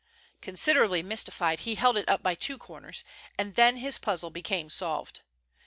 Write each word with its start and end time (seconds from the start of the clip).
Considerably 0.41 1.03
mystified, 1.03 1.59
he 1.59 1.75
held 1.75 1.95
it 1.95 2.09
up 2.09 2.23
by 2.23 2.33
two 2.33 2.57
corners, 2.57 3.03
and 3.37 3.53
then 3.53 3.77
his 3.77 3.99
puzzle 3.99 4.31
became 4.31 4.67
solved. 4.67 5.21